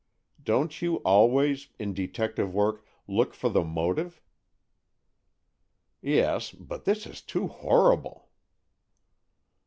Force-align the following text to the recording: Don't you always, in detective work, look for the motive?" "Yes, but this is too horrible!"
Don't 0.43 0.81
you 0.81 0.95
always, 1.05 1.67
in 1.77 1.93
detective 1.93 2.51
work, 2.55 2.83
look 3.07 3.35
for 3.35 3.49
the 3.49 3.63
motive?" 3.63 4.19
"Yes, 6.01 6.51
but 6.51 6.85
this 6.85 7.05
is 7.05 7.21
too 7.21 7.45
horrible!" 7.47 8.27